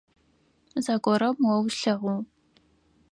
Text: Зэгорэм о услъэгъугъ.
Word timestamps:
Зэгорэм 0.83 1.37
о 1.51 1.53
услъэгъугъ. 1.65 2.17